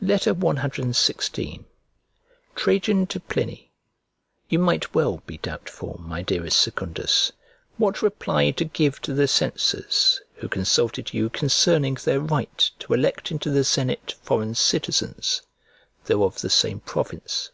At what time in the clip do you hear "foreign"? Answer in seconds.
14.22-14.54